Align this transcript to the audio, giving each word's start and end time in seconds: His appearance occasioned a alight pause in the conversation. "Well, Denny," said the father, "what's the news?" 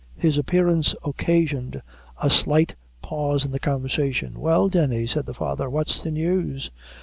His 0.17 0.39
appearance 0.39 0.95
occasioned 1.05 1.79
a 2.23 2.31
alight 2.47 2.73
pause 3.03 3.45
in 3.45 3.51
the 3.51 3.59
conversation. 3.59 4.39
"Well, 4.39 4.67
Denny," 4.67 5.05
said 5.05 5.27
the 5.27 5.35
father, 5.35 5.69
"what's 5.69 6.01
the 6.01 6.09
news?" 6.09 6.71